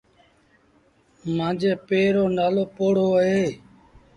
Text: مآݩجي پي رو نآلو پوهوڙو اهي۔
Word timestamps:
مآݩجي 1.35 1.71
پي 1.87 2.01
رو 2.13 2.23
نآلو 2.35 2.63
پوهوڙو 2.75 3.07
اهي۔ 3.17 3.41